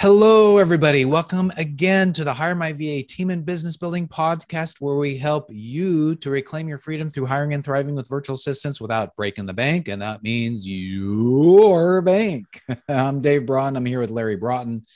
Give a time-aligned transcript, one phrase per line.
[0.00, 1.04] Hello, everybody.
[1.04, 5.50] Welcome again to the Hire My VA Team and Business Building podcast, where we help
[5.50, 9.52] you to reclaim your freedom through hiring and thriving with virtual assistants without breaking the
[9.52, 9.88] bank.
[9.88, 12.46] And that means your bank.
[12.88, 13.76] I'm Dave Broughton.
[13.76, 14.86] I'm here with Larry Broughton.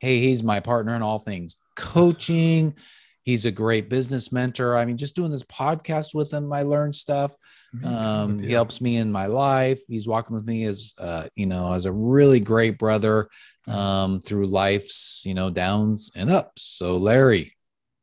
[0.00, 2.74] Hey, he's my partner in all things coaching.
[3.22, 4.78] He's a great business mentor.
[4.78, 7.36] I mean, just doing this podcast with him, I learned stuff.
[7.82, 9.80] Um, he helps me in my life.
[9.88, 13.28] He's walking with me as, uh, you know, as a really great brother
[13.66, 16.62] um, through life's, you know, downs and ups.
[16.62, 17.56] So, Larry,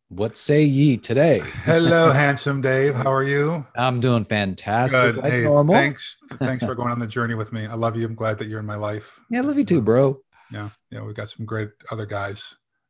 [0.10, 1.40] what say ye today?
[1.64, 2.96] Hello, handsome Dave.
[2.96, 3.66] How are you?
[3.76, 5.16] I'm doing fantastic.
[5.18, 5.76] Like hey, normal.
[5.76, 6.18] Thanks.
[6.34, 7.66] Thanks for going on the journey with me.
[7.66, 8.06] I love you.
[8.06, 9.20] I'm glad that you're in my life.
[9.30, 10.20] Yeah, I love you too, bro.
[10.52, 10.70] Yeah.
[10.90, 11.04] Yeah.
[11.04, 12.44] We've got some great other guys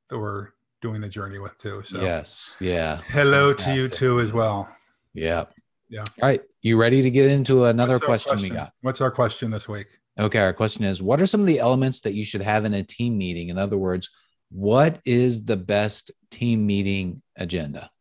[0.09, 0.49] that we're
[0.81, 1.83] doing the journey with too.
[1.85, 2.55] So, yes.
[2.59, 3.01] Yeah.
[3.09, 3.75] Hello fantastic.
[3.75, 4.75] to you too as well.
[5.13, 5.45] Yeah.
[5.91, 6.05] Yeah.
[6.21, 6.41] All right.
[6.61, 8.71] You ready to get into another question, question, we got?
[8.81, 9.87] What's our question this week?
[10.17, 10.39] Okay.
[10.39, 12.81] Our question is What are some of the elements that you should have in a
[12.81, 13.49] team meeting?
[13.49, 14.09] In other words,
[14.49, 17.91] what is the best team meeting agenda?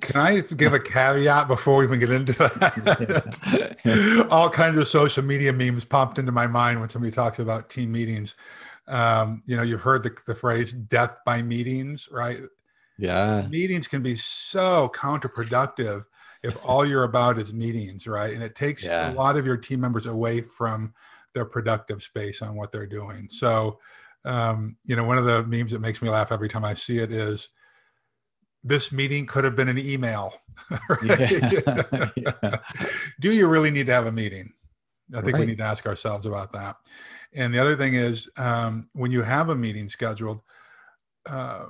[0.00, 4.26] Can I give a caveat before we even get into that?
[4.30, 7.90] All kinds of social media memes popped into my mind when somebody talks about team
[7.90, 8.34] meetings.
[8.86, 12.38] Um, you know, you've heard the, the phrase death by meetings, right?
[12.98, 13.46] Yeah.
[13.48, 16.04] Meetings can be so counterproductive
[16.42, 18.34] if all you're about is meetings, right?
[18.34, 19.12] And it takes yeah.
[19.12, 20.92] a lot of your team members away from
[21.34, 23.28] their productive space on what they're doing.
[23.30, 23.78] So,
[24.24, 26.98] um, you know, one of the memes that makes me laugh every time I see
[26.98, 27.50] it is
[28.64, 30.34] this meeting could have been an email.
[31.04, 32.10] Yeah.
[32.16, 32.58] yeah.
[33.20, 34.52] Do you really need to have a meeting?
[35.14, 35.40] I think right.
[35.40, 36.76] we need to ask ourselves about that.
[37.32, 40.42] And the other thing is, um, when you have a meeting scheduled,
[41.26, 41.66] uh,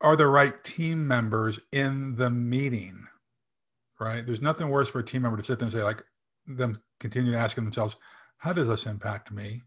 [0.00, 3.06] are the right team members in the meeting?
[4.00, 4.26] Right?
[4.26, 6.02] There's nothing worse for a team member to sit there and say, like,
[6.46, 7.96] them continue asking themselves,
[8.38, 9.62] how does this impact me?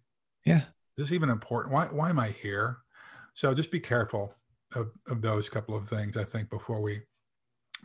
[0.45, 0.61] Yeah.
[0.97, 1.73] Is this even important?
[1.73, 2.77] Why, why am I here?
[3.33, 4.33] So just be careful
[4.75, 7.01] of, of those couple of things, I think, before we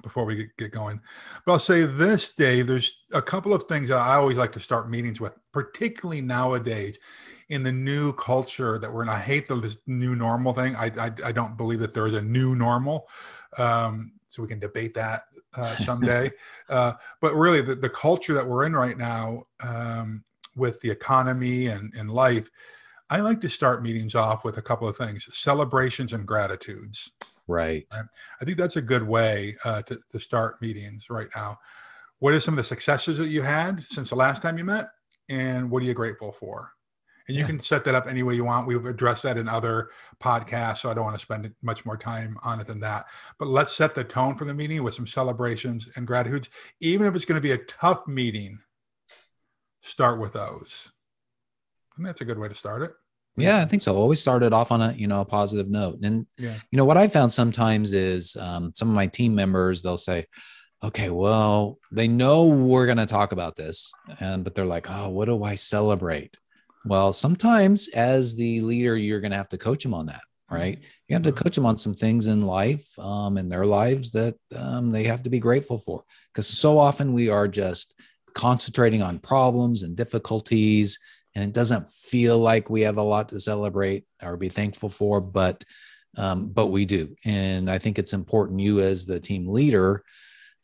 [0.02, 0.98] before we get, get going.
[1.44, 4.60] But I'll say this, Dave, there's a couple of things that I always like to
[4.60, 6.98] start meetings with, particularly nowadays
[7.52, 9.10] in the new culture that we're in.
[9.10, 10.74] I hate the new normal thing.
[10.74, 13.06] I, I, I don't believe that there is a new normal.
[13.58, 15.24] Um, so we can debate that
[15.54, 16.30] uh, someday.
[16.70, 20.24] uh, but really, the, the culture that we're in right now um,
[20.56, 22.48] with the economy and, and life,
[23.10, 27.12] I like to start meetings off with a couple of things celebrations and gratitudes.
[27.46, 27.84] Right.
[27.92, 28.04] right?
[28.40, 31.58] I think that's a good way uh, to, to start meetings right now.
[32.20, 34.88] What are some of the successes that you had since the last time you met?
[35.28, 36.72] And what are you grateful for?
[37.28, 37.46] And you yeah.
[37.46, 38.66] can set that up any way you want.
[38.66, 39.90] We've addressed that in other
[40.22, 43.06] podcasts, so I don't want to spend much more time on it than that.
[43.38, 46.48] But let's set the tone for the meeting with some celebrations and gratitudes.
[46.80, 48.58] Even if it's going to be a tough meeting,
[49.82, 50.90] start with those.
[51.96, 52.92] And that's a good way to start it.
[53.36, 53.96] Yeah, I think so.
[53.96, 56.54] Always started off on a you know a positive note, and yeah.
[56.70, 60.26] you know what I found sometimes is um, some of my team members they'll say,
[60.82, 63.90] "Okay, well they know we're going to talk about this,
[64.20, 66.36] and but they're like, oh, what do I celebrate?"
[66.84, 70.78] Well, sometimes as the leader, you're going to have to coach them on that, right?
[71.08, 74.34] You have to coach them on some things in life, um, in their lives that
[74.56, 76.04] um, they have to be grateful for.
[76.32, 77.94] Because so often we are just
[78.34, 80.98] concentrating on problems and difficulties,
[81.34, 85.20] and it doesn't feel like we have a lot to celebrate or be thankful for,
[85.20, 85.62] but
[86.16, 87.16] um, but we do.
[87.24, 90.04] And I think it's important you as the team leader,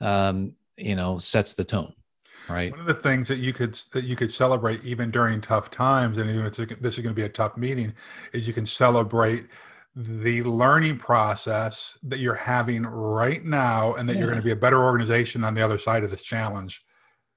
[0.00, 1.94] um, you know, sets the tone
[2.48, 2.70] Right.
[2.70, 6.18] One of the things that you could that you could celebrate even during tough times,
[6.18, 7.92] and even if this is going to be a tough meeting,
[8.32, 9.46] is you can celebrate
[9.94, 14.20] the learning process that you're having right now, and that yeah.
[14.20, 16.84] you're going to be a better organization on the other side of this challenge.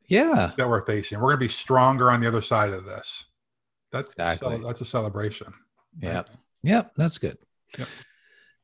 [0.07, 0.51] Yeah.
[0.57, 1.19] That we're facing.
[1.19, 3.25] We're going to be stronger on the other side of this.
[3.91, 4.61] That's exactly.
[4.63, 5.53] that's a celebration.
[5.99, 6.17] Yeah.
[6.17, 6.27] Right?
[6.63, 6.91] Yep.
[6.95, 7.37] That's good.
[7.77, 7.87] Yep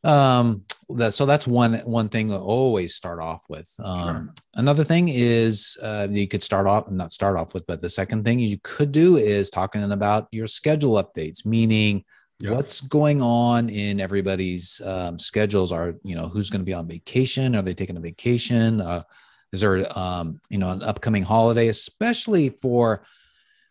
[0.04, 4.34] um that so that's one one thing to always start off with um sure.
[4.56, 7.90] another thing is uh you could start off and not start off with but the
[7.90, 12.04] second thing you could do is talking about your schedule updates meaning
[12.40, 12.54] yep.
[12.54, 16.88] what's going on in everybody's um, schedules are you know who's going to be on
[16.88, 19.04] vacation are they taking a vacation uh
[19.52, 23.04] is there um you know an upcoming holiday especially for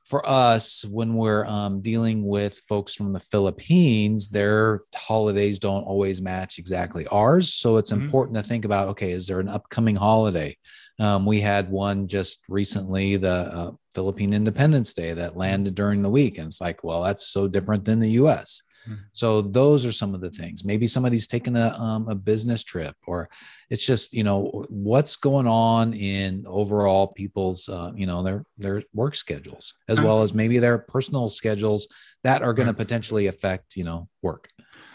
[0.06, 6.22] for us, when we're um, dealing with folks from the Philippines, their holidays don't always
[6.22, 7.52] match exactly ours.
[7.52, 8.04] So it's mm-hmm.
[8.04, 10.56] important to think about okay, is there an upcoming holiday?
[10.98, 16.10] Um, we had one just recently, the uh, Philippine Independence Day, that landed during the
[16.10, 16.38] week.
[16.38, 18.62] And it's like, well, that's so different than the US.
[18.86, 19.02] Mm-hmm.
[19.12, 20.64] So those are some of the things.
[20.64, 23.28] Maybe somebody's taking a um, a business trip, or
[23.70, 28.82] it's just you know what's going on in overall people's uh, you know their their
[28.94, 31.88] work schedules, as well as maybe their personal schedules
[32.22, 34.48] that are going to potentially affect you know work.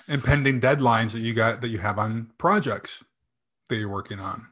[0.07, 3.03] And pending deadlines that you got that you have on projects
[3.69, 4.47] that you're working on.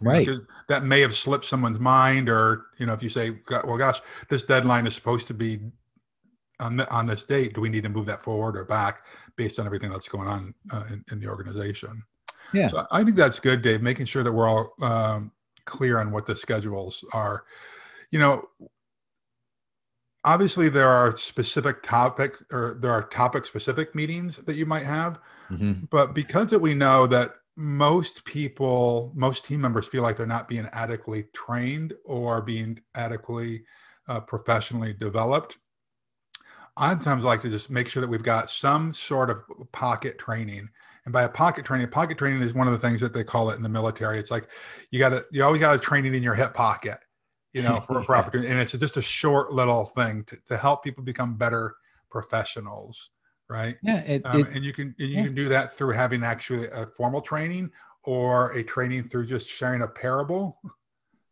[0.00, 0.24] Right.
[0.24, 4.00] Because that may have slipped someone's mind, or you know, if you say, "Well, gosh,
[4.28, 5.58] this deadline is supposed to be
[6.60, 9.04] on, the, on this date, do we need to move that forward or back
[9.36, 12.02] based on everything that's going on uh, in, in, the organization?
[12.52, 12.68] Yeah.
[12.68, 15.32] So I think that's good, Dave, making sure that we're all um,
[15.64, 17.44] clear on what the schedules are.
[18.10, 18.44] You know,
[20.24, 25.18] obviously there are specific topics or there are topic specific meetings that you might have,
[25.50, 25.84] mm-hmm.
[25.90, 30.48] but because that we know that most people, most team members feel like they're not
[30.48, 33.64] being adequately trained or being adequately
[34.08, 35.58] uh, professionally developed
[36.78, 39.42] I sometimes like to just make sure that we've got some sort of
[39.72, 40.68] pocket training.
[41.04, 43.50] And by a pocket training, pocket training is one of the things that they call
[43.50, 44.18] it in the military.
[44.18, 44.48] It's like
[44.90, 46.98] you got to, you always got to train it in your hip pocket,
[47.52, 48.50] you know, for, for opportunity.
[48.50, 51.74] And it's just a short little thing to, to help people become better
[52.10, 53.10] professionals,
[53.48, 53.76] right?
[53.82, 55.24] Yeah, it, um, it, and you can and you yeah.
[55.24, 57.70] can do that through having actually a formal training
[58.04, 60.60] or a training through just sharing a parable,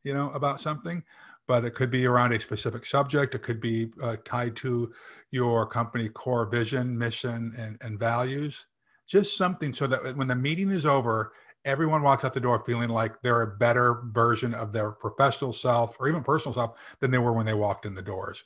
[0.04, 1.02] you know, about something.
[1.46, 3.34] But it could be around a specific subject.
[3.34, 4.92] It could be uh, tied to
[5.36, 8.66] your company core vision, mission, and, and values.
[9.06, 11.32] Just something so that when the meeting is over,
[11.64, 15.96] everyone walks out the door feeling like they're a better version of their professional self
[16.00, 18.42] or even personal self than they were when they walked in the doors.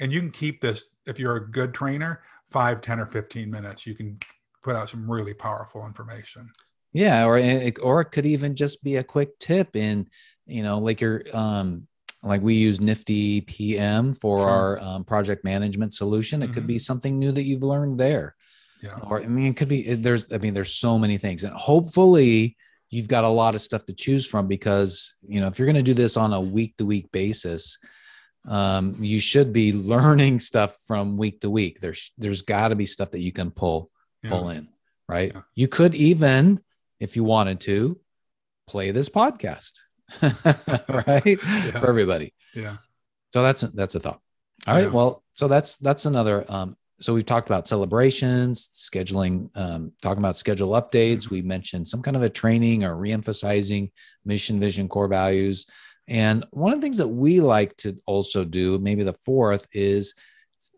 [0.00, 3.86] And you can keep this, if you're a good trainer, five, 10, or 15 minutes.
[3.86, 4.18] You can
[4.62, 6.50] put out some really powerful information.
[6.92, 7.24] Yeah.
[7.24, 7.38] Or,
[7.82, 10.08] or it could even just be a quick tip in,
[10.46, 11.86] you know, like your um,
[12.22, 14.48] like we use nifty pm for sure.
[14.48, 16.54] our um, project management solution it mm-hmm.
[16.54, 16.80] could be mm-hmm.
[16.80, 18.34] something new that you've learned there
[18.80, 21.54] yeah or i mean it could be there's i mean there's so many things and
[21.54, 22.56] hopefully
[22.90, 25.76] you've got a lot of stuff to choose from because you know if you're going
[25.76, 27.78] to do this on a week to week basis
[28.48, 32.86] um, you should be learning stuff from week to week there's there's got to be
[32.86, 33.90] stuff that you can pull
[34.22, 34.30] yeah.
[34.30, 34.68] pull in
[35.08, 35.42] right yeah.
[35.54, 36.60] you could even
[37.00, 37.98] if you wanted to
[38.66, 39.72] play this podcast
[40.88, 41.24] right?
[41.26, 41.80] Yeah.
[41.80, 42.34] For everybody.
[42.54, 42.76] Yeah.
[43.32, 44.20] So that's that's a thought.
[44.66, 44.84] All right.
[44.84, 44.90] Yeah.
[44.90, 46.44] Well, so that's that's another.
[46.48, 51.30] Um, so we've talked about celebrations, scheduling, um, talking about schedule updates.
[51.30, 53.90] We mentioned some kind of a training or reemphasizing
[54.24, 55.66] mission, vision, core values.
[56.06, 60.14] And one of the things that we like to also do, maybe the fourth, is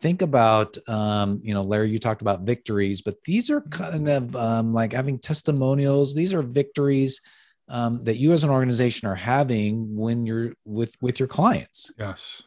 [0.01, 4.37] think about um, you know larry you talked about victories but these are kind of
[4.37, 7.23] um, like having testimonials these are victories
[7.69, 11.93] um, that you as an organization are having when you're with with your clients.
[11.99, 12.43] Yes.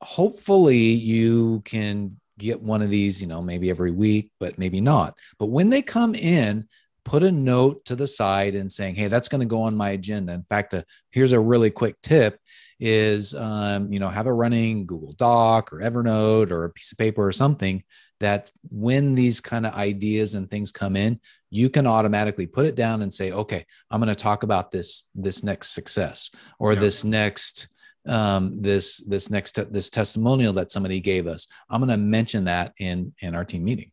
[0.00, 5.16] Hopefully you can get one of these you know maybe every week but maybe not.
[5.38, 6.68] But when they come in
[7.04, 9.90] put a note to the side and saying hey that's going to go on my
[9.90, 10.32] agenda.
[10.32, 12.38] In fact uh, here's a really quick tip
[12.80, 16.98] is um, you know have a running google doc or evernote or a piece of
[16.98, 17.82] paper or something
[18.20, 22.74] that when these kind of ideas and things come in you can automatically put it
[22.74, 26.80] down and say okay i'm going to talk about this this next success or yeah.
[26.80, 27.74] this next
[28.06, 32.44] um, this this next te- this testimonial that somebody gave us i'm going to mention
[32.44, 33.90] that in in our team meeting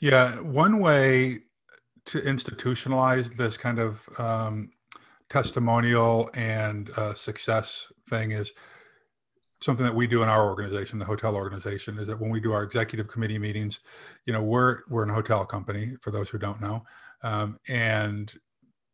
[0.00, 1.38] yeah one way
[2.06, 4.70] to institutionalize this kind of um,
[5.28, 8.52] testimonial and uh, success thing is
[9.60, 12.52] something that we do in our organization, the hotel organization, is that when we do
[12.52, 13.80] our executive committee meetings,
[14.26, 16.84] you know, we're we're a hotel company for those who don't know,
[17.22, 18.34] um, and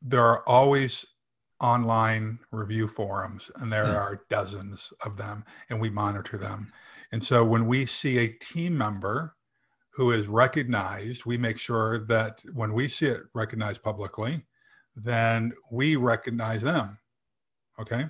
[0.00, 1.04] there are always
[1.60, 3.96] online review forums, and there yeah.
[3.96, 6.72] are dozens of them, and we monitor them.
[7.12, 9.36] And so when we see a team member
[9.90, 14.44] who is recognized, we make sure that when we see it recognized publicly,
[14.96, 16.98] then we recognize them.
[17.78, 18.06] Okay.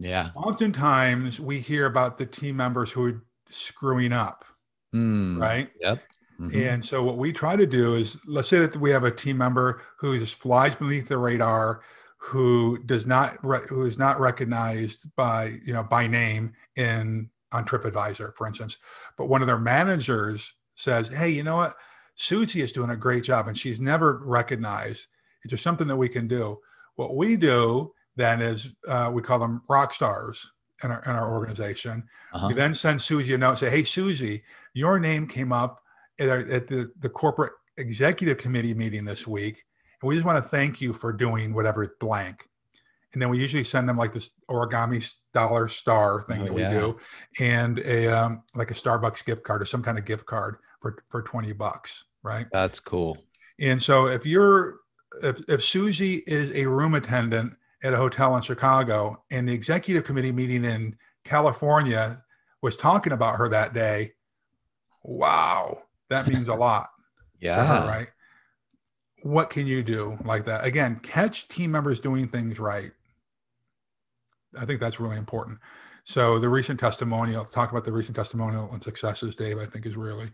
[0.00, 0.30] Yeah.
[0.34, 4.46] Oftentimes we hear about the team members who are screwing up,
[4.94, 5.70] mm, right?
[5.80, 6.02] Yep.
[6.40, 6.58] Mm-hmm.
[6.58, 9.36] And so what we try to do is let's say that we have a team
[9.36, 11.82] member who just flies beneath the radar,
[12.16, 17.66] who does not re- who is not recognized by you know by name in on
[17.66, 18.78] TripAdvisor, for instance,
[19.18, 21.76] but one of their managers says, "Hey, you know what?
[22.16, 25.08] Susie is doing a great job, and she's never recognized.
[25.44, 26.58] Is there something that we can do?"
[26.96, 30.52] What we do then is uh, we call them rock stars
[30.82, 32.04] in our, in our organization.
[32.32, 32.48] Uh-huh.
[32.48, 34.42] We then send Susie a note, say, hey, Susie,
[34.74, 35.82] your name came up
[36.18, 39.64] at, our, at the, the corporate executive committee meeting this week.
[40.02, 42.46] And we just want to thank you for doing whatever blank.
[43.12, 46.62] And then we usually send them like this origami dollar star thing oh, that we
[46.62, 46.72] yeah.
[46.72, 46.98] do
[47.40, 51.02] and a um, like a Starbucks gift card or some kind of gift card for
[51.08, 52.46] for 20 bucks, right?
[52.52, 53.18] That's cool.
[53.58, 54.76] And so if you're
[55.24, 60.04] if if Susie is a room attendant at a hotel in Chicago and the executive
[60.04, 62.22] committee meeting in California
[62.62, 64.12] was talking about her that day,
[65.02, 66.90] wow, that means a lot.
[67.40, 67.64] yeah.
[67.82, 68.08] Her, right.
[69.22, 70.64] What can you do like that?
[70.64, 72.90] Again, catch team members doing things right.
[74.58, 75.58] I think that's really important.
[76.04, 79.96] So the recent testimonial, talk about the recent testimonial and successes, Dave, I think is
[79.96, 80.30] really,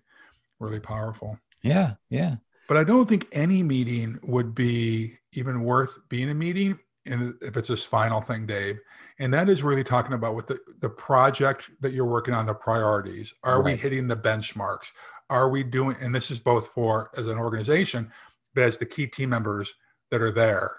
[0.61, 1.38] really powerful.
[1.62, 1.95] Yeah.
[2.11, 2.37] Yeah.
[2.69, 7.57] But I don't think any meeting would be even worth being a meeting and if
[7.57, 8.79] it's this final thing, Dave.
[9.19, 12.55] And that is really talking about what the, the project that you're working on, the
[12.55, 13.33] priorities.
[13.45, 13.73] Are right.
[13.73, 14.87] we hitting the benchmarks?
[15.31, 18.13] Are we doing, and this is both for as an organization,
[18.55, 19.75] but as the key team members
[20.11, 20.71] that are there,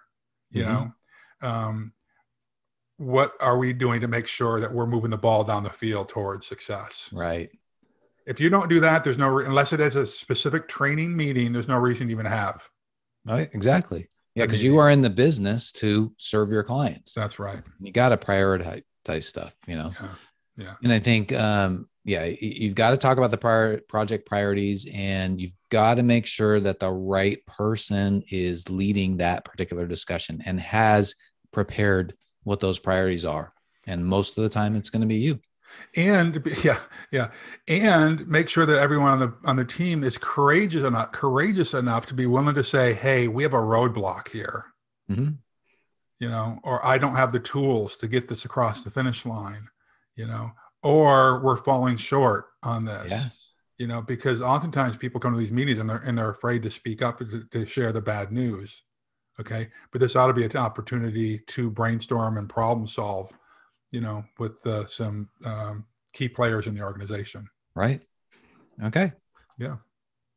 [0.52, 0.74] you mm-hmm.
[0.74, 0.94] know,
[1.42, 1.94] um,
[2.98, 6.10] what are we doing to make sure that we're moving the ball down the field
[6.10, 7.10] towards success?
[7.14, 7.50] Right.
[8.26, 11.68] If you don't do that, there's no, unless it is a specific training meeting, there's
[11.68, 12.68] no reason to even have.
[13.26, 13.50] Right.
[13.54, 14.08] Exactly.
[14.38, 17.14] Yeah, because you are in the business to serve your clients.
[17.16, 17.62] That's right.
[17.80, 18.84] You got to prioritize
[19.24, 19.92] stuff, you know.
[20.00, 20.10] Yeah.
[20.58, 20.74] yeah.
[20.84, 25.42] And I think, um, yeah, you've got to talk about the prior project priorities, and
[25.42, 30.60] you've got to make sure that the right person is leading that particular discussion and
[30.60, 31.16] has
[31.52, 32.14] prepared
[32.44, 33.52] what those priorities are.
[33.88, 35.40] And most of the time, it's going to be you
[35.96, 36.80] and yeah
[37.12, 37.30] yeah
[37.68, 42.06] and make sure that everyone on the on the team is courageous enough courageous enough
[42.06, 44.66] to be willing to say hey we have a roadblock here
[45.10, 45.32] mm-hmm.
[46.20, 49.68] you know or i don't have the tools to get this across the finish line
[50.16, 50.52] you know
[50.84, 53.24] or we're falling short on this yeah.
[53.78, 56.72] you know because oftentimes people come to these meetings and they're and they're afraid to
[56.72, 58.84] speak up to, to share the bad news
[59.40, 63.32] okay but this ought to be an opportunity to brainstorm and problem solve
[63.92, 67.48] you know, with uh, some um, key players in the organization.
[67.76, 68.02] Right.
[68.84, 69.12] Okay.
[69.58, 69.78] Yeah.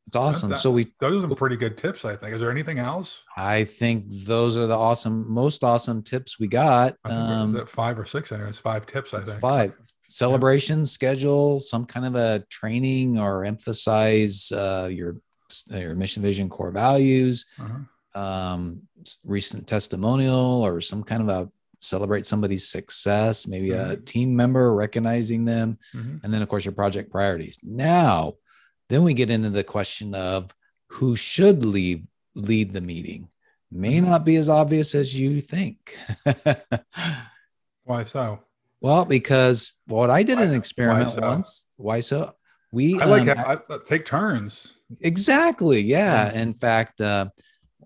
[0.07, 0.51] It's awesome.
[0.51, 2.35] That, so we those are some pretty good tips, I think.
[2.35, 3.25] Is there anything else?
[3.37, 6.97] I think those are the awesome, most awesome tips we got.
[7.05, 8.33] I um, that five or six.
[8.33, 9.15] Anyway, it's five tips.
[9.15, 9.73] I think five
[10.09, 10.85] celebration yeah.
[10.87, 15.17] schedule, some kind of a training or emphasize uh, your
[15.69, 17.47] your mission, vision, core values.
[17.59, 18.21] Uh-huh.
[18.21, 18.83] Um,
[19.25, 21.51] recent testimonial or some kind of a
[21.81, 23.93] celebrate somebody's success, maybe mm-hmm.
[23.93, 26.19] a team member recognizing them, mm-hmm.
[26.23, 27.59] and then of course your project priorities.
[27.63, 28.35] Now,
[28.89, 30.55] then we get into the question of
[30.89, 33.29] who should lead lead the meeting.
[33.73, 34.11] May mm-hmm.
[34.11, 35.97] not be as obvious as you think.
[37.85, 38.41] Why so?
[38.81, 41.21] Well, because what I did why, an experiment why so?
[41.21, 41.67] once.
[41.77, 42.35] Why so?
[42.73, 44.75] We I like um, I, I take turns.
[45.01, 45.81] Exactly.
[45.81, 46.33] Yeah.
[46.33, 47.27] In fact, uh,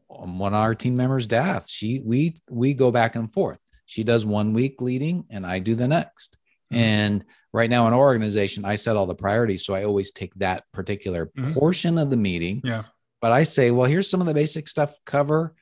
[0.09, 3.61] one of our team members, Daff, she we we go back and forth.
[3.87, 6.37] She does one week leading and I do the next.
[6.73, 6.83] Mm-hmm.
[6.83, 9.65] And right now in our organization, I set all the priorities.
[9.65, 11.53] So I always take that particular mm-hmm.
[11.53, 12.61] portion of the meeting.
[12.65, 12.85] Yeah.
[13.21, 15.55] But I say, well, here's some of the basic stuff cover.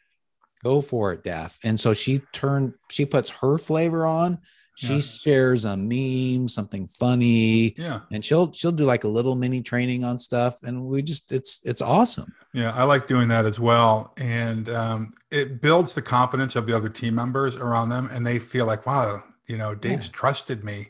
[0.64, 1.58] Go for it, Daff.
[1.64, 4.38] And so she turned, she puts her flavor on.
[4.74, 5.00] She yeah.
[5.00, 7.74] shares a meme, something funny.
[7.76, 8.00] Yeah.
[8.10, 10.62] And she'll she'll do like a little mini training on stuff.
[10.62, 12.32] And we just it's it's awesome.
[12.54, 14.14] Yeah, I like doing that as well.
[14.16, 18.08] And um, it builds the confidence of the other team members around them.
[18.12, 20.12] And they feel like, wow, you know, Dave's yeah.
[20.12, 20.88] trusted me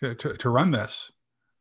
[0.00, 1.12] to, to, to run this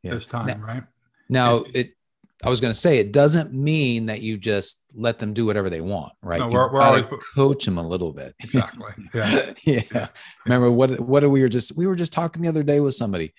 [0.04, 0.12] yeah.
[0.12, 0.84] this time, now, right?
[1.30, 1.97] Now it
[2.44, 5.70] I was going to say it doesn't mean that you just let them do whatever
[5.72, 6.39] they want, right?
[6.39, 8.36] No, we're, we're always coach them a little bit.
[8.44, 8.91] Exactly.
[9.13, 9.53] Yeah.
[9.63, 9.82] yeah.
[9.94, 10.08] yeah.
[10.46, 13.34] Remember what what we were just we were just talking the other day with somebody.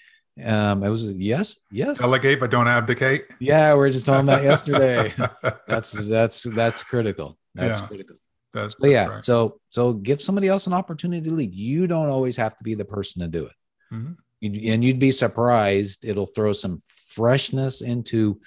[0.44, 1.98] Um, it was yes, yes.
[1.98, 3.26] Delegate, but don't abdicate.
[3.40, 5.12] Yeah, we are just talking that yesterday.
[5.68, 7.38] that's that's that's critical.
[7.54, 8.16] That's yeah, critical.
[8.52, 9.06] That's, that's yeah.
[9.06, 9.24] Right.
[9.24, 11.54] So so give somebody else an opportunity to lead.
[11.54, 13.52] You don't always have to be the person to do it.
[13.92, 14.70] Mm-hmm.
[14.70, 16.04] and you'd be surprised.
[16.04, 18.38] It'll throw some freshness into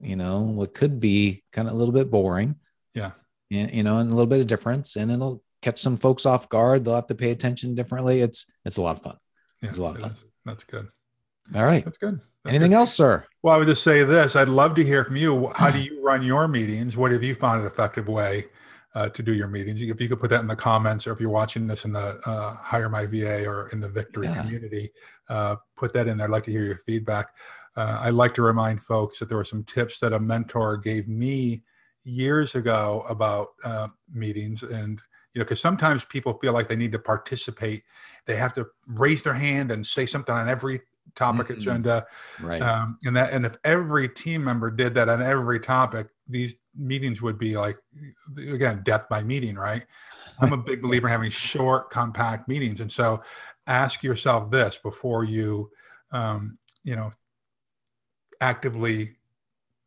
[0.00, 2.56] you know, what could be kind of a little bit boring.
[2.94, 3.12] Yeah.
[3.50, 6.84] You know, and a little bit of difference and it'll catch some folks off guard.
[6.84, 8.20] They'll have to pay attention differently.
[8.20, 9.16] It's, it's a lot of fun.
[9.62, 10.10] Yeah, it's a lot of fun.
[10.12, 10.24] Is.
[10.44, 10.88] That's good.
[11.54, 11.84] All right.
[11.84, 12.18] That's good.
[12.18, 12.78] That's Anything good.
[12.78, 13.24] else, sir?
[13.42, 14.34] Well, I would just say this.
[14.36, 15.48] I'd love to hear from you.
[15.54, 16.96] How do you run your meetings?
[16.96, 18.46] What have you found an effective way
[18.94, 19.80] uh, to do your meetings?
[19.80, 22.20] If you could put that in the comments, or if you're watching this in the
[22.26, 24.42] uh, Hire My VA or in the Victory yeah.
[24.42, 24.90] community,
[25.28, 26.26] uh, put that in there.
[26.26, 27.28] I'd like to hear your feedback.
[27.76, 31.08] Uh, I like to remind folks that there were some tips that a mentor gave
[31.08, 31.62] me
[32.04, 35.00] years ago about uh, meetings, and
[35.32, 37.82] you know, because sometimes people feel like they need to participate,
[38.26, 40.80] they have to raise their hand and say something on every
[41.16, 41.60] topic mm-hmm.
[41.60, 42.06] agenda,
[42.40, 42.62] right?
[42.62, 47.20] Um, and that, and if every team member did that on every topic, these meetings
[47.20, 47.76] would be like,
[48.36, 49.84] again, death by meeting, right?
[50.40, 53.22] I'm a big believer in having short, compact meetings, and so
[53.66, 55.70] ask yourself this before you,
[56.12, 57.10] um, you know,
[58.40, 59.16] actively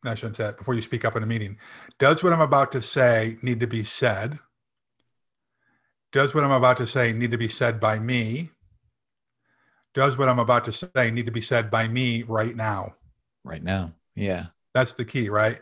[0.04, 1.58] I shouldn't say that, before you speak up in a meeting.
[2.00, 4.40] Does what I'm about to say need to be said?
[6.12, 8.50] Does what I'm about to say need to be said by me?
[9.94, 12.96] Does what I'm about to say need to be said by me right now?
[13.44, 13.94] Right now.
[14.16, 14.48] Yeah.
[14.74, 15.60] That's the key, right?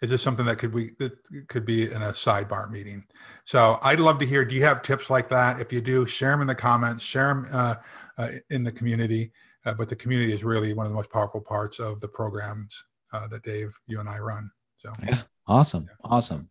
[0.00, 1.12] Is this something that could we that
[1.48, 3.04] could be in a sidebar meeting?
[3.44, 4.44] So I'd love to hear.
[4.44, 5.60] Do you have tips like that?
[5.60, 7.02] If you do, share them in the comments.
[7.02, 7.74] Share them uh,
[8.16, 9.32] uh, in the community.
[9.68, 12.74] Uh, but the community is really one of the most powerful parts of the programs
[13.12, 14.50] uh, that Dave, you and I run.
[14.78, 16.10] So yeah, awesome, yeah.
[16.10, 16.48] awesome.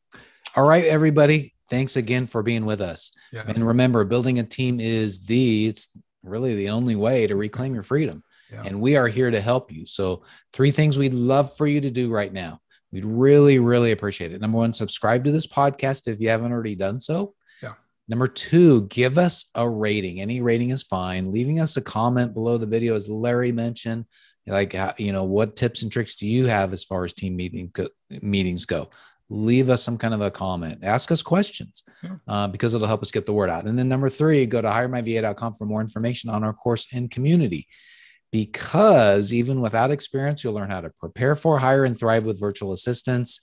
[0.56, 1.56] All right, everybody.
[1.70, 3.12] Thanks again for being with us.
[3.34, 3.44] Yeah.
[3.48, 5.90] And remember, building a team is the it's
[6.22, 8.24] really the only way to reclaim your freedom.
[8.52, 8.64] Yeah.
[8.64, 9.86] And we are here to help you.
[9.88, 12.62] So, three things we'd love for you to do right now.
[12.92, 14.42] We'd really, really appreciate it.
[14.42, 17.34] Number one, subscribe to this podcast if you haven't already done so.
[18.08, 20.22] Number two, give us a rating.
[20.22, 21.32] Any rating is fine.
[21.32, 24.06] Leaving us a comment below the video, as Larry mentioned,
[24.46, 27.74] like you know, what tips and tricks do you have as far as team meeting
[28.22, 28.90] meetings go?
[29.30, 30.80] Leave us some kind of a comment.
[30.84, 32.16] Ask us questions yeah.
[32.30, 33.66] uh, because it'll help us get the word out.
[33.66, 37.68] And then number three, go to hiremyva.com for more information on our course and community
[38.32, 42.72] because even without experience, you'll learn how to prepare for, hire, and thrive with virtual
[42.72, 43.42] assistants.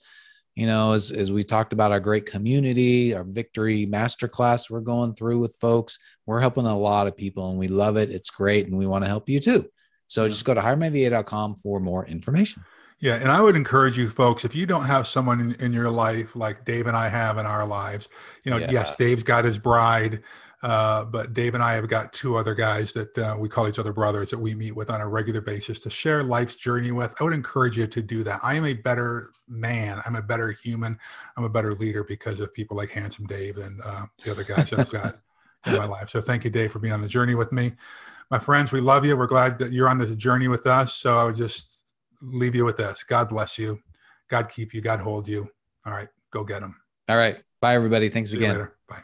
[0.55, 5.13] You know, as, as we talked about our great community, our victory masterclass we're going
[5.13, 8.09] through with folks, we're helping a lot of people and we love it.
[8.09, 8.67] It's great.
[8.67, 9.69] And we want to help you too.
[10.07, 12.63] So just go to hiremyva.com for more information.
[12.99, 13.15] Yeah.
[13.15, 16.35] And I would encourage you folks, if you don't have someone in, in your life
[16.35, 18.07] like Dave and I have in our lives,
[18.43, 18.71] you know, yeah.
[18.71, 20.23] yes, Dave's got his bride.
[20.65, 23.77] Uh, but Dave and I have got two other guys that uh, we call each
[23.77, 27.13] other brothers that we meet with on a regular basis to share life's journey with.
[27.19, 28.39] I would encourage you to do that.
[28.41, 30.01] I am a better man.
[30.07, 30.97] I'm a better human.
[31.37, 34.71] I'm a better leader because of people like Handsome Dave and uh, the other guys
[34.71, 35.19] that I've got
[35.67, 36.09] in my life.
[36.09, 37.73] So thank you, Dave, for being on the journey with me.
[38.31, 39.15] My friends, we love you.
[39.15, 40.93] We're glad that you're on this journey with us.
[40.95, 41.93] So I would just
[42.23, 43.03] leave you with this.
[43.03, 43.79] God bless you.
[44.29, 44.81] God keep you.
[44.81, 45.47] God hold you.
[45.85, 46.09] All right.
[46.31, 46.75] Go get them.
[47.07, 47.37] All right.
[47.61, 48.09] Bye, everybody.
[48.09, 48.67] Thanks See again.
[48.89, 49.03] Bye.